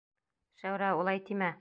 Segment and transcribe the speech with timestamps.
[0.63, 1.49] Шәүрә, улай тимә.